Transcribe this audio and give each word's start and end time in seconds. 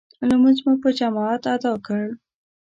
لمونځ 0.29 0.57
مو 0.65 0.73
په 0.83 0.89
جماعت 0.99 1.43
ادا 1.53 1.73
کړ. 1.85 2.03